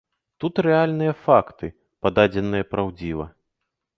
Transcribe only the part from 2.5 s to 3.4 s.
праўдзіва.